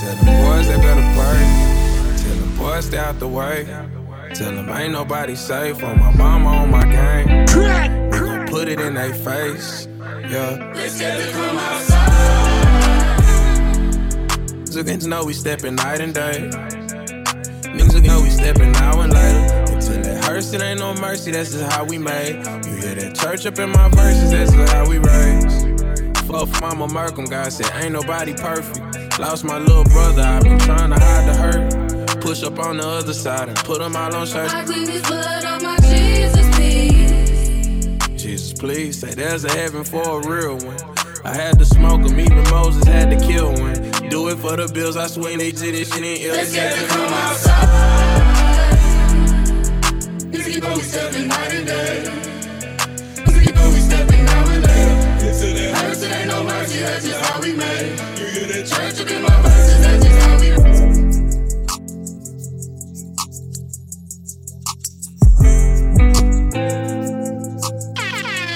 Tell 0.00 0.14
them 0.16 0.26
boys 0.26 0.66
they 0.68 0.76
better 0.76 1.06
pray. 1.16 1.42
Tell 2.22 2.36
them 2.36 2.56
boys 2.58 2.86
stay 2.86 2.98
out 2.98 3.18
the 3.18 3.28
way. 3.28 3.64
Tell 4.34 4.52
them 4.52 4.68
ain't 4.70 4.92
nobody 4.92 5.36
safe 5.36 5.82
on 5.84 5.98
my 5.98 6.10
mama 6.12 6.48
on 6.48 6.70
my 6.70 6.84
game. 6.84 7.46
We 8.10 8.18
gon' 8.18 8.46
put 8.48 8.68
it 8.68 8.80
in 8.80 8.94
their 8.94 9.14
face. 9.14 9.86
Yeah. 10.28 10.72
So 14.64 14.82
get 14.82 15.00
to 15.02 15.08
know 15.08 15.24
we 15.24 15.34
stepping 15.34 15.74
night 15.74 16.00
and 16.00 16.14
day. 16.14 16.48
Niggas 17.62 17.96
again, 17.96 18.22
we 18.22 18.30
stepping 18.30 18.74
out 18.76 18.98
and 19.00 19.12
later. 19.12 19.41
Until 20.32 20.62
it 20.62 20.64
ain't 20.64 20.80
no 20.80 20.94
mercy, 20.94 21.30
that's 21.30 21.52
just 21.52 21.70
how 21.70 21.84
we 21.84 21.98
made. 21.98 22.36
You 22.64 22.76
hear 22.76 22.94
that 22.94 23.14
church 23.16 23.44
up 23.44 23.58
in 23.58 23.70
my 23.70 23.90
verses, 23.90 24.30
that's 24.30 24.50
just 24.50 24.72
how 24.72 24.88
we 24.88 24.96
raised. 24.96 26.26
Fuck 26.26 26.48
mama 26.62 26.88
Malcolm, 26.88 27.26
God 27.26 27.52
said, 27.52 27.70
ain't 27.82 27.92
nobody 27.92 28.32
perfect. 28.32 29.18
Lost 29.18 29.44
my 29.44 29.58
little 29.58 29.84
brother, 29.84 30.22
i 30.22 30.40
been 30.40 30.58
trying 30.58 30.88
to 30.88 30.98
hide 30.98 31.28
the 31.28 31.34
hurt. 31.34 32.20
Push 32.22 32.44
up 32.44 32.58
on 32.60 32.78
the 32.78 32.86
other 32.86 33.12
side 33.12 33.48
and 33.48 33.58
put 33.58 33.80
them 33.80 33.94
all 33.94 34.14
on 34.14 34.26
church. 34.26 34.50
I 34.50 34.64
clean 34.64 34.86
this 34.86 35.06
blood 35.06 35.44
on 35.44 35.62
my 35.62 35.76
Jesus, 35.80 36.56
please. 36.56 38.22
Jesus, 38.22 38.52
please 38.54 38.98
say 38.98 39.10
there's 39.10 39.44
a 39.44 39.50
heaven 39.50 39.84
for 39.84 40.22
a 40.22 40.26
real 40.26 40.56
one. 40.56 40.78
I 41.26 41.34
had 41.34 41.58
to 41.58 41.66
smoke 41.66 42.02
them, 42.02 42.18
even 42.18 42.42
Moses 42.44 42.84
had 42.84 43.10
to 43.10 43.26
kill 43.26 43.52
one. 43.52 43.74
Do 44.08 44.28
it 44.28 44.38
for 44.38 44.56
the 44.56 44.70
bills, 44.72 44.96
I 44.96 45.08
swing 45.08 45.36
they 45.36 45.50
to 45.50 45.72
this 45.72 45.92
shit 45.92 46.02
ain't 46.02 46.22
ill. 46.22 46.34
Let's 46.34 46.54
get 46.54 46.72
it 46.72 46.86
from 46.86 47.12
outside. 47.12 48.41
Cause 50.52 50.60
you 50.60 50.68
know 50.68 50.76
we 50.76 50.82
stepping 50.82 51.28
night 51.28 51.52
and 51.54 51.66
day. 51.66 52.04
Cause 53.24 53.46
you 53.46 53.52
know 53.52 53.70
we 53.70 53.80
stepping 53.80 54.24
now 54.26 54.50
and 54.50 54.62
later. 54.62 55.24
Into 55.24 55.48
that 55.56 55.72
hurts, 55.78 56.02
it 56.02 56.12
ain't 56.12 56.28
no 56.28 56.44
mercy, 56.44 56.80
that's 56.80 57.06
just 57.06 57.20
how 57.24 57.40
we 57.40 57.54
made. 57.54 57.98
You 58.18 58.26
hear 58.26 58.46
that 58.52 58.66
church 58.68 59.00
up 59.00 59.10
in 59.10 59.22
my 59.22 59.40
verses, 59.40 59.80
that's 59.80 60.04
just 60.04 60.20
how 60.20 60.36
we 60.40 60.50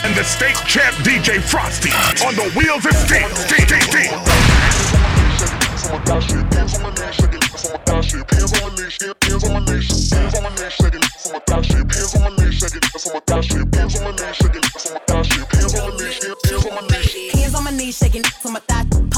And 0.05 0.15
the 0.15 0.25
state 0.25 0.57
champ 0.67 0.95
DJ 0.97 1.41
Frosty 1.41 1.93
on 2.27 2.35
the 2.35 2.53
wheels 2.59 2.85
of 2.85 2.93
steel. 2.93 3.27
Steel, 3.31 3.67
steel, 3.67 3.81
steel. 3.81 4.21
Hands 6.53 6.75
on 6.77 6.83
my 6.83 6.91
knees, 6.91 7.15
shaking 7.15 7.41
on 7.41 7.49
my 7.73 8.77
thigh. 8.77 9.16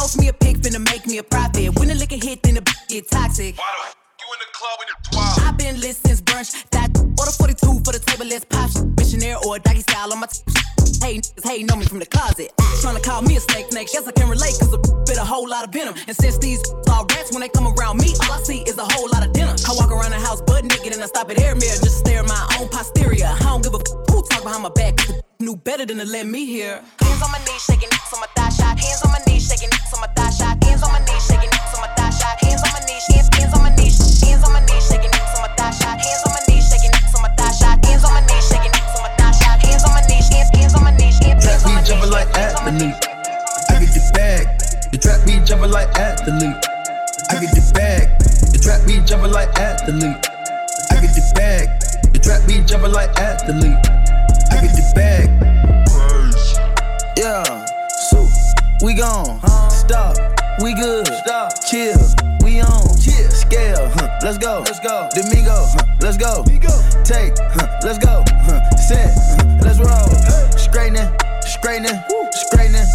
Post 0.09 0.21
me 0.21 0.29
a 0.29 0.33
pic, 0.33 0.57
finna 0.59 0.81
make 0.91 1.07
me 1.07 1.19
a 1.19 1.23
profit. 1.23 1.79
When 1.79 1.89
the 1.89 1.95
liquor 1.95 2.17
hit, 2.17 2.43
then 2.43 2.55
the 2.55 2.63
get 2.89 3.11
toxic. 3.11 3.59
Why 3.59 3.67
the 3.77 4.25
you 4.25 4.29
in 4.33 4.39
the 4.41 4.49
club 4.55 4.79
with 4.79 4.89
a 4.89 5.11
twice? 5.11 5.39
I've 5.47 5.59
been 5.59 5.81
lit 5.81 5.97
since 5.97 6.23
brunch. 6.23 6.51
That 6.71 6.97
order 6.97 7.33
42 7.33 7.85
for 7.85 7.93
the 7.93 7.99
table, 7.99 8.27
let's 8.27 8.45
pop. 8.45 8.71
shit. 8.71 8.87
Missionary 8.97 9.37
or 9.45 9.57
a 9.57 9.59
doggy 9.59 9.81
style 9.81 10.13
on 10.13 10.21
my 10.21 10.27
t- 10.27 10.41
Hey, 11.03 11.19
niggas 11.19 11.45
hating 11.45 11.67
know 11.67 11.77
me 11.77 11.85
from 11.85 11.99
the 11.99 12.07
closet. 12.07 12.53
Tryna 12.81 13.03
call 13.03 13.23
me 13.23 13.37
a 13.37 13.41
snake, 13.41 13.67
snake. 13.71 13.89
Guess 13.93 14.09
I 14.09 14.13
can 14.13 14.29
relate, 14.29 14.55
cause 14.59 14.73
a 14.73 14.79
bit 14.79 15.19
a 15.19 15.25
whole 15.25 15.49
lot 15.49 15.65
of 15.67 15.73
venom. 15.73 15.95
And 16.07 16.17
since 16.17 16.39
these 16.39 16.58
stop 21.19 21.31
at 21.31 21.41
air 21.41 21.55
mirror 21.57 21.79
just 21.83 21.83
to 21.83 21.91
stare 21.91 22.21
at 22.23 22.29
my 22.29 22.39
own 22.61 22.69
posterior. 22.69 23.27
I 23.27 23.39
don't 23.51 23.63
give 23.63 23.75
a 23.75 23.83
f- 23.83 23.91
who 24.07 24.23
talk 24.31 24.43
behind 24.45 24.63
my 24.63 24.71
back. 24.71 24.97
cause 24.99 25.19
Knew 25.41 25.57
better 25.57 25.85
than 25.85 25.99
to 25.99 26.05
let 26.05 26.27
me 26.27 26.47
hear. 26.47 26.79
Hands 27.01 27.23
on 27.23 27.31
my 27.35 27.39
knees, 27.43 27.63
shaking 27.67 27.91
on 27.91 28.21
my 28.23 28.31
thigh 28.39 28.51
shot. 28.55 28.79
Hands 28.79 29.03
on 29.03 29.11
my 29.11 29.21
knees, 29.27 29.43
shaking 29.49 29.71
on 29.71 30.01
my 30.01 30.07
thigh 30.15 30.31
shot. 30.31 30.63
Hands 30.63 30.83
on 30.83 30.93
my 30.95 31.03
knees, 31.03 31.23
shaking 31.27 31.51
on 31.51 31.81
my 31.83 31.91
thigh 31.99 32.11
shot. 32.15 32.39
Hands 32.39 32.63
on 32.63 32.71
my 32.71 32.83
knees, 32.87 33.07
hands, 33.11 33.29
hands 33.35 33.55
on 33.55 33.63
my 33.67 33.71
knees, 33.75 33.99
hands 34.23 34.45
on 34.47 34.53
my 34.55 34.63
knees, 34.63 34.85
shaking 34.87 35.11
on 35.11 35.43
my 35.43 35.51
thigh 35.59 35.75
shot. 35.75 35.99
Hands 35.99 36.23
on 36.23 36.33
my 36.39 36.43
knees, 36.47 36.65
shaking 36.71 36.95
on 36.95 37.23
my 37.27 37.31
thigh 37.35 37.55
shot. 37.59 37.77
Hands 37.83 38.05
on 38.07 38.13
my 38.15 38.23
knees, 38.31 38.45
shaking 38.47 38.75
on 38.79 39.03
my 39.03 39.11
thigh 39.19 39.35
shot. 39.35 39.59
Hands 39.59 39.83
on 39.87 39.93
my 39.99 40.03
knees, 40.07 40.27
hands, 40.31 40.51
hands 40.55 40.75
on 40.79 40.83
my 40.87 40.95
knees, 40.95 41.19
hands, 41.19 41.43
hands 41.43 41.65
on 41.67 41.75
my 41.75 41.83
knees. 41.83 41.89
jumping 41.91 42.15
like 42.15 42.31
athlete. 42.39 42.95
I 43.67 43.75
get 43.83 43.91
the 43.91 44.03
bag. 44.15 44.45
The 44.95 44.99
trap 45.03 45.19
beat 45.27 45.43
jumping 45.43 45.75
like 45.75 45.91
athlete. 45.99 46.59
I 47.27 47.35
get 47.43 47.51
the 47.59 47.63
bag. 47.75 48.07
The 48.55 48.59
trap 48.63 48.87
beat 48.87 49.03
jumping 49.03 49.35
like 49.35 49.51
athlete. 49.59 50.28
Athlete. 53.49 53.73
I 54.51 54.61
get 54.63 54.77
the 54.77 54.93
bag. 54.95 55.29
Yeah, 57.17 57.65
so 58.11 58.29
we 58.85 58.95
gone. 58.95 59.41
Stop, 59.71 60.17
we 60.63 60.75
good. 60.75 61.07
Stop, 61.25 61.53
chill, 61.65 61.99
we 62.43 62.61
on. 62.61 62.87
Chill, 63.01 63.31
scale, 63.31 63.89
huh, 63.95 64.09
let's 64.23 64.39
go. 64.39 64.63
Let's 64.65 64.81
go. 64.81 65.09
Domingo, 65.15 65.67
huh, 65.73 65.85
let's 66.01 66.17
go. 66.17 66.45
Take, 67.05 67.33
huh, 67.39 67.81
let's 67.83 67.99
go. 67.99 68.23
Huh, 68.29 68.61
set, 68.77 69.13
huh, 69.17 69.59
let's 69.63 69.79
roll. 69.79 70.09
Straightening, 70.59 71.09
straightening, 71.41 72.01
straightening. 72.33 72.87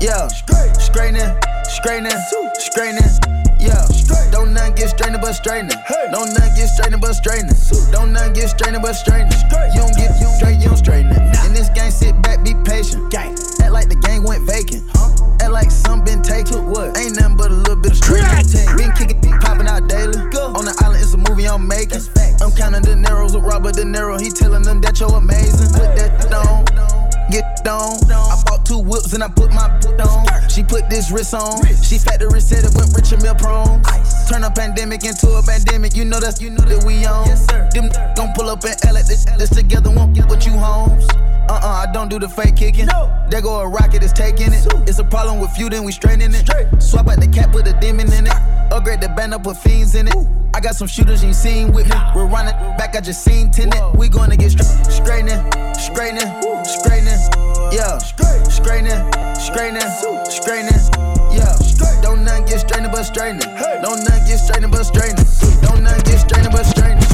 Yeah, 0.00 0.28
straightening, 0.28 1.30
straightening, 1.68 2.18
straightening. 2.58 3.49
Yeah, 3.60 3.84
don't 4.32 4.54
none 4.54 4.74
get 4.74 4.88
straightening 4.88 5.20
but 5.20 5.34
straightening. 5.34 5.76
Don't 6.10 6.32
none 6.32 6.50
get 6.56 6.68
straightening 6.68 7.00
but 7.00 7.12
straightening. 7.12 7.54
Don't 7.92 8.12
none 8.12 8.32
get 8.32 8.48
straightening 8.48 8.82
but 8.82 8.94
straightening. 8.94 9.36
You 9.74 9.84
don't 9.84 9.96
get 9.96 10.16
you 10.16 10.26
don't 10.26 10.36
straight, 10.36 10.58
you 10.58 10.68
don't 10.68 10.76
straighten 10.76 11.12
it. 11.12 11.20
In 11.44 11.52
this 11.52 11.68
game, 11.70 11.90
sit 11.90 12.20
back, 12.22 12.42
be 12.42 12.54
patient. 12.64 13.10
Gang, 13.12 13.36
act 13.60 13.72
like 13.72 13.88
the 13.88 13.96
gang 13.96 14.24
went 14.24 14.46
vacant. 14.46 14.82
Act 15.40 15.52
like 15.52 15.70
some 15.70 16.04
been 16.04 16.22
taken. 16.22 16.66
What? 16.70 16.96
Ain't 16.96 17.16
nothing 17.16 17.36
but 17.36 17.50
a 17.50 17.54
little 17.54 17.76
bit 17.76 17.92
of 17.92 17.98
straight. 17.98 18.24
Been 18.76 18.92
kicking, 18.92 19.20
popping 19.40 19.68
out 19.68 19.88
daily. 19.88 20.16
On 20.56 20.64
the 20.64 20.74
island, 20.80 21.02
it's 21.02 21.12
a 21.12 21.18
movie 21.18 21.46
I'm 21.46 21.68
making. 21.68 22.00
I'm 22.40 22.50
counting 22.52 22.82
the 22.82 22.96
narrows 22.96 23.34
with 23.34 23.44
Robert 23.44 23.74
De 23.74 23.82
Niro. 23.84 24.20
He 24.20 24.30
telling 24.30 24.62
them 24.62 24.80
that 24.80 25.00
you're 25.00 25.12
amazing. 25.12 25.68
Put 25.76 25.96
that 25.96 26.32
on. 26.32 26.99
Get 27.30 27.66
on. 27.68 28.10
I 28.10 28.42
bought 28.44 28.66
two 28.66 28.78
whips 28.78 29.12
and 29.12 29.22
I 29.22 29.28
put 29.28 29.52
my 29.52 29.68
boot 29.78 30.00
on. 30.00 30.26
She 30.48 30.64
put 30.64 30.90
this 30.90 31.12
wrist 31.12 31.32
on. 31.32 31.64
She 31.82 31.96
factory 31.96 32.40
said 32.40 32.64
it 32.64 32.74
went 32.74 32.92
rich 32.94 33.12
and 33.12 33.22
meal 33.22 33.36
prone. 33.36 33.80
Turn 34.28 34.42
a 34.42 34.50
pandemic 34.50 35.04
into 35.04 35.30
a 35.30 35.42
pandemic. 35.42 35.94
You 35.94 36.04
know 36.04 36.18
that's 36.18 36.40
you 36.40 36.50
know 36.50 36.64
that 36.64 36.82
we 36.84 37.04
on. 37.06 37.28
Them 37.70 37.88
gon' 38.16 38.32
pull 38.34 38.50
up 38.50 38.64
and 38.64 38.74
L 38.84 38.96
at 38.96 39.06
this, 39.06 39.24
this 39.38 39.50
together. 39.50 39.90
Won't 39.90 40.14
get 40.14 40.28
what 40.28 40.44
you 40.44 40.52
homes. 40.52 40.89
I 41.90 41.92
don't 41.92 42.08
do 42.08 42.20
the 42.20 42.28
fake 42.28 42.54
kicking. 42.54 42.86
There 43.30 43.42
go 43.42 43.58
a 43.58 43.68
rocket, 43.68 44.04
it's 44.04 44.12
taking 44.12 44.52
it. 44.52 44.64
It's 44.86 45.00
a 45.00 45.04
problem 45.04 45.40
with 45.40 45.58
you, 45.58 45.68
then 45.68 45.82
we 45.82 45.90
straightening 45.90 46.32
it. 46.32 46.46
Swap 46.80 47.08
out 47.08 47.18
the 47.18 47.26
cap, 47.26 47.50
put 47.50 47.66
a 47.66 47.72
demon 47.80 48.12
in 48.12 48.28
it. 48.28 48.32
Upgrade 48.70 49.00
the 49.00 49.08
band 49.08 49.34
up, 49.34 49.42
put 49.42 49.56
fiends 49.56 49.96
in 49.96 50.06
it. 50.06 50.14
I 50.54 50.60
got 50.60 50.76
some 50.76 50.86
shooters 50.86 51.20
you 51.24 51.30
ain't 51.30 51.36
seen 51.36 51.72
with 51.72 51.88
me. 51.88 51.96
We're 52.14 52.28
running 52.28 52.54
back, 52.78 52.94
I 52.94 53.00
just 53.00 53.24
seen 53.24 53.50
tenant. 53.50 53.96
We 53.98 54.08
gonna 54.08 54.36
get 54.36 54.52
stra- 54.52 54.84
straightening, 54.86 55.42
straightening, 55.74 56.30
straightening. 56.62 57.18
Yeah, 57.74 57.98
straightening, 57.98 59.02
straightening, 59.34 59.82
straightening. 60.30 60.78
Yeah, 61.34 61.58
don't 62.02 62.22
none 62.22 62.46
get 62.46 62.60
straightening 62.60 62.92
but 62.92 63.02
straightening. 63.02 63.50
Don't 63.82 63.98
none 64.06 64.22
get 64.30 64.38
straightening 64.38 64.70
but 64.70 64.84
straightening. 64.84 65.26
Don't 65.60 65.82
none 65.82 65.98
get 66.06 66.20
straightening 66.20 66.52
but 66.52 66.66
straightening. 66.66 67.09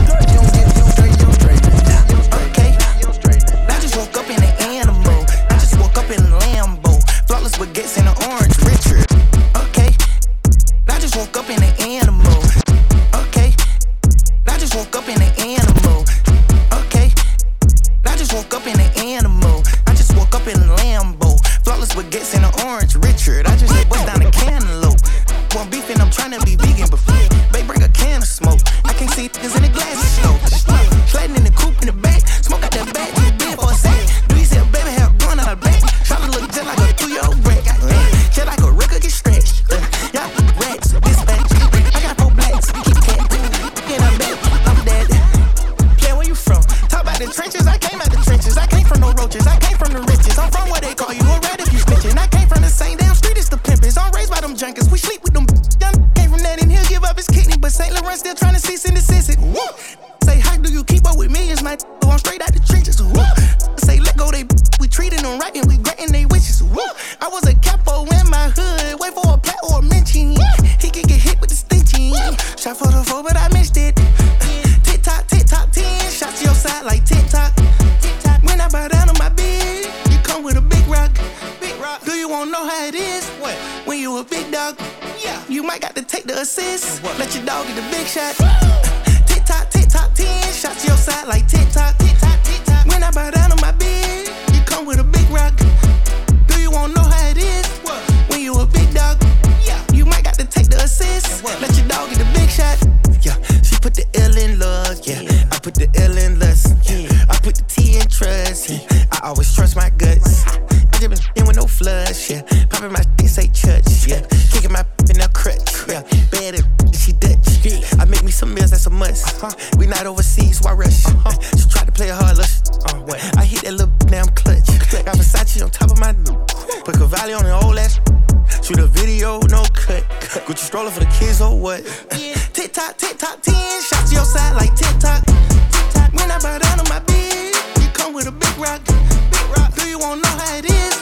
in. 133.67 133.83
Shots 133.83 134.11
to 134.11 134.15
your 134.15 134.25
side 134.25 134.55
like 134.55 134.75
TikTok. 134.75 135.23
TikTok. 135.25 136.11
When 136.15 136.31
I 136.31 136.39
bow 136.39 136.59
down 136.59 136.81
on 136.81 136.89
my 136.89 137.01
bitch, 137.01 137.57
you 137.83 137.89
come 137.93 138.13
with 138.15 138.27
a 138.27 138.33
big 138.33 138.57
rock. 138.59 138.81
Big 138.87 139.47
rock. 139.57 139.75
Do 139.75 139.89
you 139.89 139.99
wanna 139.99 140.23
know 140.23 140.35
how 140.41 140.57
it 140.57 140.67
is? 140.67 140.95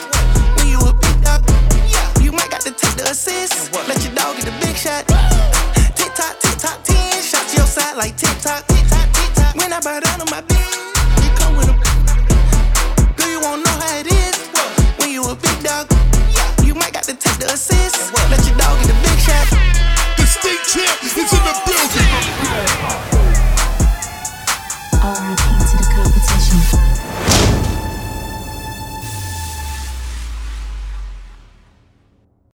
When 0.57 0.67
you 0.67 0.79
a 0.79 0.93
big 0.93 1.17
dog, 1.21 1.41
yeah. 1.93 2.23
You 2.23 2.31
might 2.31 2.49
got 2.49 2.61
to 2.61 2.71
take 2.71 2.95
the 2.95 3.05
assist. 3.09 3.73
Let 3.87 4.01
your 4.03 4.13
dog 4.15 4.35
get 4.37 4.45
the 4.45 4.55
big 4.61 4.75
shot. 4.75 5.05
TikTok, 5.95 6.39
TikTok, 6.41 6.77
10. 6.83 7.21
Shots 7.21 7.51
to 7.51 7.57
your 7.57 7.67
side 7.67 7.97
like 7.97 8.17
TikTok. 8.17 8.65
TikTok, 8.67 9.07
TikTok. 9.13 9.55
When 9.55 9.71
I 9.71 9.79
bow 9.79 9.99
down 9.99 10.21
on 10.21 10.29
my 10.31 10.41
bitch, 10.41 10.73
you 11.23 11.31
come 11.39 11.55
with 11.57 11.69
a 11.69 11.75
big. 11.75 13.17
Do 13.17 13.25
you 13.29 13.39
wanna 13.41 13.63
know 13.63 13.75
how 13.83 13.99
it 14.01 14.07
is? 14.07 14.35
When 14.99 15.09
you 15.11 15.23
a 15.23 15.35
big 15.35 15.57
dog, 15.63 15.85
yeah. 16.35 16.65
You 16.65 16.73
might 16.73 16.93
got 16.93 17.03
to 17.03 17.13
take 17.13 17.37
the 17.37 17.47
assist. 17.53 18.24